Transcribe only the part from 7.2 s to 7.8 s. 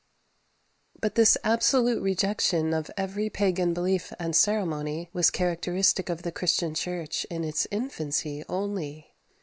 in its